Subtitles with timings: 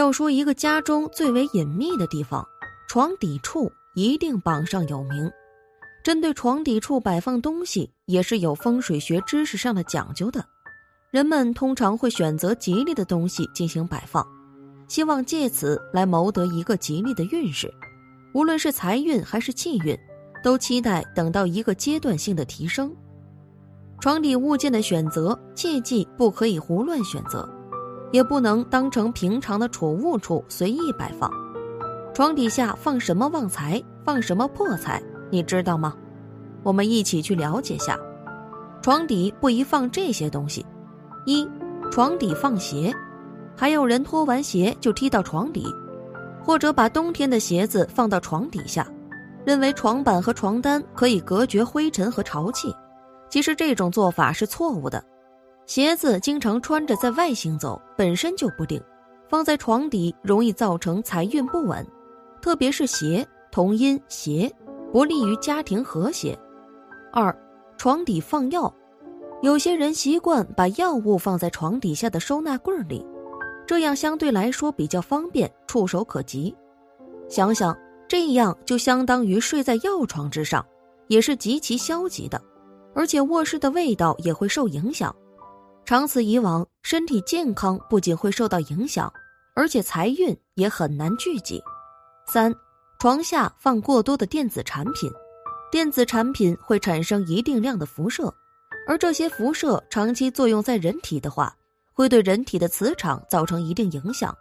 [0.00, 2.42] 要说一个家中最为隐秘的地方，
[2.88, 5.30] 床底处一定榜上有名。
[6.02, 10.42] 针对床底处摆放东西，也是有风水学知识上的讲究的。
[11.10, 14.26] 人们通常会选择吉利的东西进行摆放，
[14.88, 17.70] 希望借此来谋得一个吉利的运势。
[18.32, 19.94] 无论是财运还是气运，
[20.42, 22.90] 都期待等到一个阶段性的提升。
[24.00, 27.46] 床底物件的选择，切记不可以胡乱选择，
[28.12, 31.30] 也不能当成平常的储物处随意摆放。
[32.14, 35.94] 床底下放什么旺财，放什么破财，你知道吗？
[36.62, 37.98] 我们一起去了解下。
[38.82, 40.64] 床底不宜放这些东西：
[41.26, 41.48] 一、
[41.90, 42.92] 床底放鞋，
[43.56, 45.66] 还有人脱完鞋就踢到床底。
[46.42, 48.86] 或者把冬天的鞋子放到床底下，
[49.44, 52.74] 认为床板和床单可以隔绝灰尘和潮气。
[53.28, 55.04] 其实这种做法是错误的。
[55.70, 58.82] 鞋子经常穿着在外行走，本身就不定，
[59.28, 61.86] 放在床底容易造成财运不稳。
[62.42, 64.52] 特别是鞋，同音鞋，
[64.92, 66.36] 不利于家庭和谐。
[67.12, 67.32] 二，
[67.78, 68.74] 床底放药，
[69.42, 73.06] 有些人习惯把药物放在床底下的收纳柜里。
[73.64, 76.52] 这样相对来说比较方便，触手可及。
[77.28, 80.66] 想想这样就相当于睡在药床之上，
[81.06, 82.42] 也是极其消极的，
[82.92, 85.14] 而且卧室的味道也会受影响。
[85.90, 89.12] 长此以往，身体健康不仅会受到影响，
[89.56, 91.60] 而且财运也很难聚集。
[92.28, 92.54] 三，
[93.00, 95.10] 床下放过多的电子产品，
[95.68, 98.32] 电子产品会产生一定量的辐射，
[98.86, 101.52] 而这些辐射长期作用在人体的话。
[101.92, 104.32] 会对人体的磁场造成一定影响。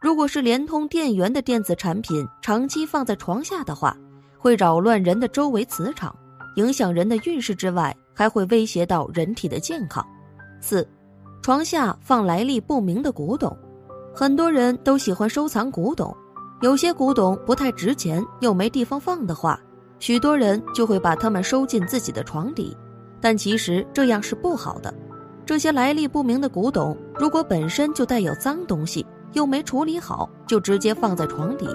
[0.00, 3.94] 如果是连通电源的电子产品长期放在床下的话，
[4.38, 6.16] 会扰乱人的周围磁场，
[6.56, 10.02] 影响人的运势之外，还会威胁到人体的健康。
[10.60, 10.88] 四，
[11.44, 13.54] 床下放来历不明的古董，
[14.14, 16.16] 很多人都喜欢收藏古董，
[16.62, 19.60] 有些古董不太值钱又没地方放的话，
[19.98, 22.74] 许多人就会把它们收进自己的床底，
[23.20, 24.94] 但其实这样是不好的。
[25.44, 31.68] 这些来历不明的古董，如果本身就带有脏东西，又没处理好，就直接放在床底，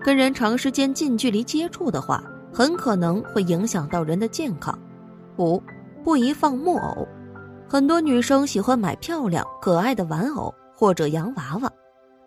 [0.00, 2.22] 跟人长时间近距离接触的话，
[2.54, 4.78] 很可能会影响到人的健康。
[5.38, 5.60] 五，
[6.04, 7.08] 不宜放木偶。
[7.68, 11.70] 很多女生喜欢买漂亮可爱的玩偶或者洋娃娃，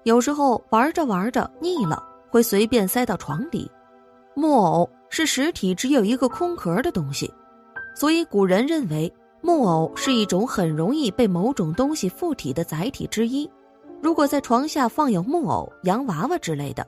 [0.03, 3.69] 有时候玩着玩着腻了，会随便塞到床底。
[4.35, 7.33] 木偶是实体只有一个空壳的东西，
[7.95, 9.11] 所以古人认为。
[9.43, 13.49] 木偶是一种很容易被某种东西附体的载体之一。
[13.99, 16.85] 如果在床下放有木偶、洋娃娃之类的，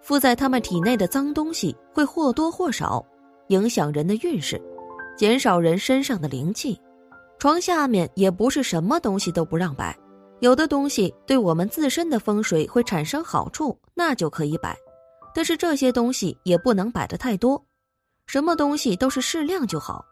[0.00, 3.04] 附在他们体内的脏东西会或多或少
[3.48, 4.58] 影响人的运势，
[5.14, 6.80] 减少人身上的灵气。
[7.40, 9.98] 床下面也不是什么东西都不让摆，
[10.40, 14.76] 有的东西对我们自身的风水会产生好处，那就可以摆。
[15.34, 17.60] 但是这些东西也不能摆的太多，
[18.26, 20.04] 什么东西都是适量就好。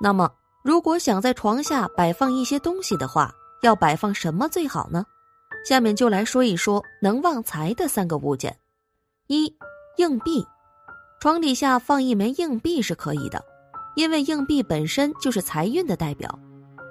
[0.00, 0.30] 那么。
[0.64, 5.06] 如果想在床下摆放一些东西的话，要摆放什么最好呢？
[5.64, 8.54] 下面就来说一说能旺财的三个物件。
[9.28, 9.46] 一、
[9.96, 10.44] 硬币，
[11.20, 13.42] 床底下放一枚硬币是可以的，
[13.94, 16.38] 因为硬币本身就是财运的代表。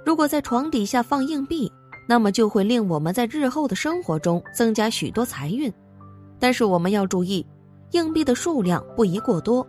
[0.08, 1.70] 如果在床底下放硬币，
[2.08, 5.70] 那么就会令我们在日后的生活中增加许多财运。
[6.40, 7.46] 但是我们要注意，
[7.92, 9.68] 硬币的数量不宜过多，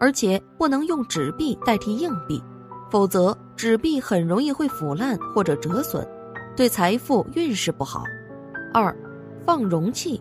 [0.00, 2.42] 而且不能用纸币代替硬币。
[2.90, 6.04] 否则，纸币很容易会腐烂或者折损，
[6.56, 8.02] 对财富运势不好。
[8.74, 8.92] 二，
[9.44, 10.20] 放容器，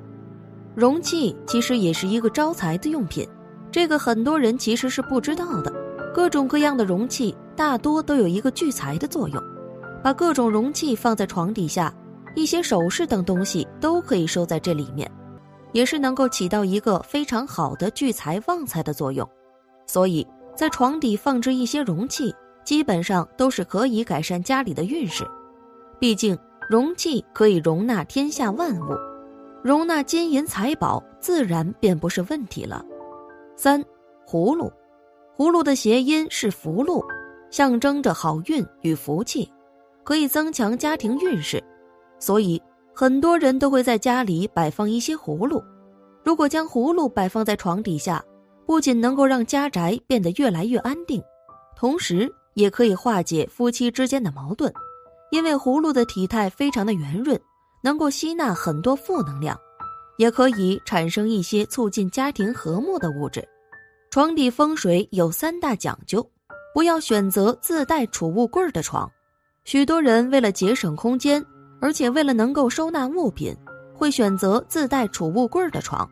[0.76, 3.28] 容器其实也是一个招财的用品，
[3.72, 5.74] 这个很多人其实是不知道的。
[6.14, 9.44] 各种各样的容器大多都有一个聚财的作用，
[10.06, 11.92] 把各种容器放在床底下，
[12.36, 15.12] 一些首饰等东西都可以收在这里面，
[15.72, 19.28] 也是能够起到一个非常好的聚财旺财的作用。
[19.88, 20.24] 所以
[20.56, 22.32] 在床底放置一些容器。
[22.64, 25.24] 基本上都是可以改善家里的运势，
[26.00, 26.36] 毕竟
[26.68, 28.98] 容器可以容纳天下万物，
[29.64, 32.84] 容纳金银财宝，自然便不是问题了。
[33.56, 33.84] 三，
[34.28, 34.72] 葫芦，
[35.38, 37.04] 葫芦的谐音是福禄，
[37.52, 39.48] 象征着好运与福气，
[40.06, 41.62] 可以增强家庭运势，
[42.20, 42.62] 所以
[42.94, 45.62] 很多人都会在家里摆放一些葫芦。
[46.24, 48.24] 如果将葫芦摆放在床底下，
[48.66, 51.22] 不仅能够让家宅变得越来越安定，
[51.76, 52.32] 同时。
[52.56, 54.74] 也可以化解夫妻之间的矛盾，
[55.30, 57.38] 因为葫芦的体态非常的圆润，
[57.84, 59.60] 能够吸纳很多负能量，
[60.18, 63.46] 也可以产生一些促进家庭和睦的物质。
[64.10, 66.26] 床底风水有三大讲究，
[66.74, 69.12] 不要选择自带储物柜的床。
[69.66, 71.44] 许多人为了节省空间，
[71.82, 73.52] 而且为了能够收纳物品，
[73.96, 76.08] 会选择自带储物柜的床，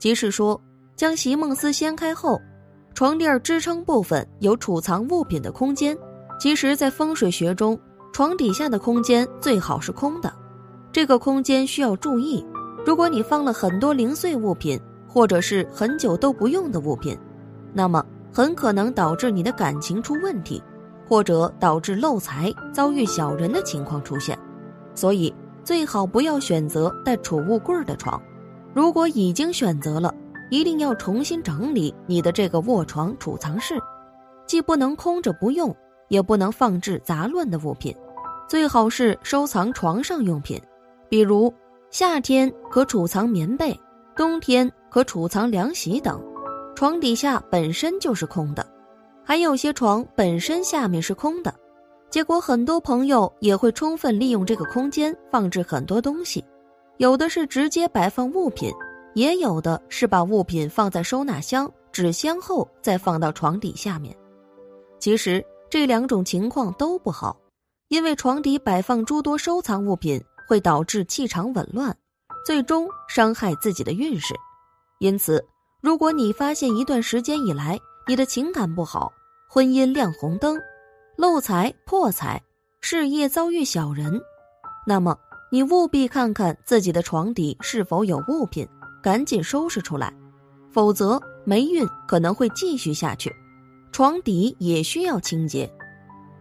[0.00, 0.60] 即是说，
[0.96, 2.40] 将席梦思掀开后，
[2.94, 5.96] 床垫支撑部分有储藏物品的空间。
[6.40, 7.78] 其实，在风水学中，
[8.12, 10.32] 床底下的空间最好是空的。
[10.90, 12.44] 这个空间需要注意，
[12.84, 17.16] 如果你放了很多零碎物品，或者是很久都不用的物品，
[17.72, 20.60] 那么很可能导致你的感情出问题，
[21.08, 24.38] 或者导致漏财、遭遇小人的情况出现。
[24.94, 25.34] 所以。
[25.64, 28.18] 最好不要选择带储物柜的床，
[28.72, 30.14] 如果已经选择了，
[30.48, 33.78] 一定要重新整理你的这个卧床储藏室，
[34.46, 35.76] 既不能空着不用，
[36.08, 37.94] 也不能放置杂乱的物品，
[38.48, 40.58] 最好是收藏床上用品，
[41.10, 41.52] 比如
[41.90, 43.78] 夏天可储藏棉被，
[44.16, 46.18] 冬天可储藏凉席等。
[46.74, 48.66] 床底下本身就是空的，
[49.28, 51.54] 还有些床本身下面是空的。
[52.08, 56.42] 结果，很多朋友也会充分利用这个空间放置很多东西，
[56.96, 58.72] 有的是直接摆放物品，
[59.12, 64.16] 也有的是把物品放在收纳箱、纸箱后再放到床底下面。
[64.98, 67.38] 其实这两种情况都不好，
[67.88, 71.94] 因为床底摆放诸多收藏物品会导致气场紊乱，
[72.46, 74.34] 最终伤害自己的运势。
[75.00, 75.44] 因此，
[75.82, 77.78] 如果你发现一段时间以来
[78.08, 79.12] 你的情感不好，
[79.50, 80.58] 婚姻亮红灯。
[81.18, 82.42] 漏财破财，
[82.80, 84.18] 事业遭遇小人，
[84.86, 85.14] 那么
[85.52, 88.66] 你务必看看自己的床底是否有物品，
[89.02, 90.10] 赶紧收拾出来，
[90.72, 93.30] 否则霉运可能会继续下去。
[93.92, 95.70] 床底也需要清洁，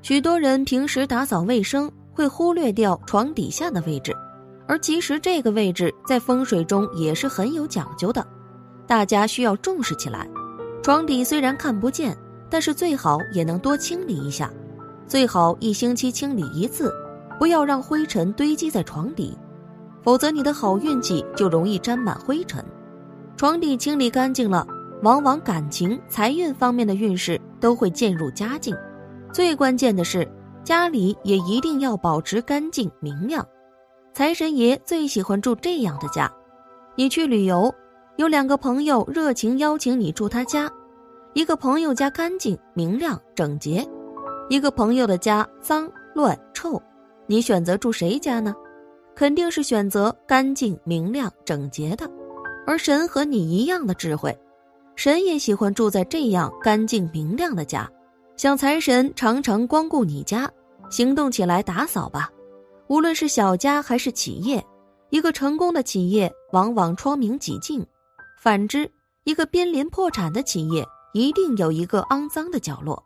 [0.02, 4.16] 许多人平时打扫卫生会忽略掉床底下的位置，
[4.70, 8.26] 而其实这个位置在风水中也是很有讲究的，
[8.88, 10.26] 大家需要重视起来。
[10.88, 12.18] 床底虽然看不见，
[12.50, 14.50] 但是最好也能多清理一下。
[15.06, 16.90] 最好一星期清理一次，
[17.38, 19.38] 不要让灰尘堆积在床底，
[20.02, 22.64] 否则你的好运气就容易沾满灰尘。
[23.36, 24.66] 床底清理干净了，
[25.04, 28.74] 往往感情、财运方面的运势都会渐入佳境。
[29.34, 30.26] 最关键的是，
[30.64, 33.46] 家里也一定要保持干净明亮。
[34.14, 36.32] 财神爷最喜欢住这样的家。
[36.96, 37.76] 你去旅游，
[38.16, 40.72] 有两个朋友热情邀请你住他家，
[41.38, 43.88] 一个朋友家干净明亮整洁。
[44.50, 46.82] 一个朋友的家脏乱臭，
[47.28, 48.56] 你选择住谁家呢？
[49.16, 52.10] 肯定是选择干净明亮整洁的。
[52.66, 54.36] 而神和你一样的智慧，
[54.96, 57.88] 神也喜欢住在这样干净明亮的家。
[58.36, 60.50] 想财神常常光顾你家，
[60.90, 62.32] 行动起来打扫吧。
[62.88, 64.66] 无论是小家还是企业，
[65.12, 67.84] 一个成功的企业往往窗明几净；
[68.42, 68.90] 反之，
[69.24, 70.84] 一个濒临破产的企业
[71.14, 73.02] 一定有一个肮脏的角落。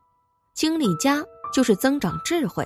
[0.53, 2.65] 清理家就是增长智慧。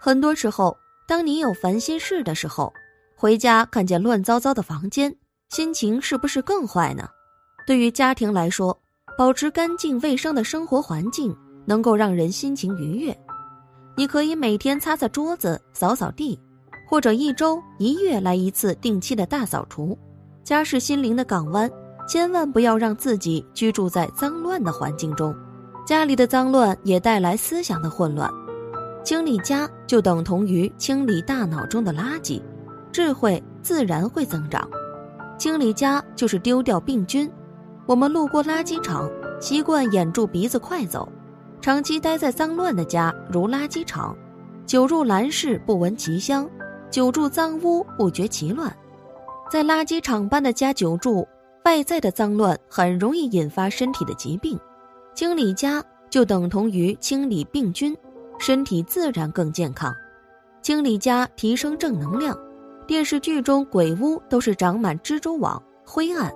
[0.00, 0.76] 很多时候，
[1.08, 2.72] 当你有烦心事的时候，
[3.16, 5.14] 回家看见乱糟糟的房间，
[5.50, 7.08] 心情是不是更坏呢？
[7.66, 8.78] 对于家庭来说，
[9.16, 11.34] 保持干净卫生的生活环境
[11.64, 13.18] 能够让人心情愉悦。
[13.96, 16.38] 你可以每天擦擦桌子、扫扫地，
[16.86, 19.96] 或者一周、一月来一次定期的大扫除。
[20.42, 21.70] 家是心灵的港湾，
[22.06, 25.34] 千万不要让自己居住在脏乱的环境中。
[25.86, 28.30] 家里的脏乱也带来思想的混乱，
[29.02, 32.40] 清理家就等同于清理大脑中的垃圾，
[32.90, 34.66] 智慧自然会增长。
[35.36, 37.30] 清理家就是丢掉病菌。
[37.86, 41.06] 我们路过垃圾场，习惯掩住鼻子快走，
[41.60, 44.16] 长期待在脏乱的家如垃圾场，
[44.64, 46.48] 久入兰室不闻其香，
[46.90, 48.74] 久住脏屋不觉其乱。
[49.50, 51.28] 在垃圾场般的家久住，
[51.64, 54.58] 外在的脏乱很容易引发身体的疾病。
[55.14, 57.96] 清理家就等同于清理病菌，
[58.38, 59.94] 身体自然更健康。
[60.60, 62.38] 清理家提升正能量。
[62.86, 66.30] 电视剧中鬼屋都是长满蜘蛛网，灰暗，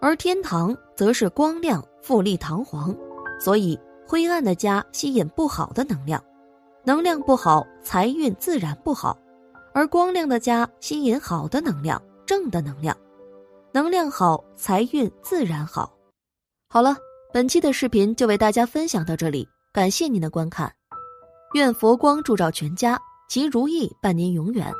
[0.00, 2.96] 而天堂则是光亮、富丽堂皇。
[3.38, 6.22] 所以，灰暗的家吸引不好的能量，
[6.82, 9.14] 能量不好，财运自然不好；
[9.74, 12.96] 而光亮的家吸引好的能量，正的能量，
[13.76, 15.94] 能量好，财运自然好。
[16.66, 16.96] 好了。
[17.30, 20.72] 本期的视频就为大家分享到这里，感谢您的观看，
[21.52, 24.72] 愿佛光照照全家，吉如意伴您永远。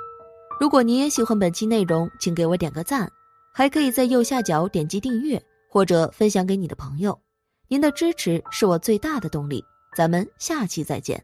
[0.59, 3.07] 如果您也喜欢本期内容，请给我点个赞，
[3.53, 5.39] 还可以在右下角点击订阅
[5.71, 7.21] 或者分享给你的朋友，
[7.69, 9.63] 您的支持是我最大的动力。
[9.95, 11.23] 咱们下期再见。